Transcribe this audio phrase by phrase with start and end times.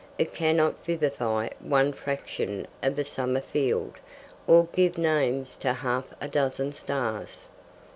[0.17, 3.97] It cannot vivify one fraction of a summer field,
[4.47, 7.49] or give names to half a dozen stars.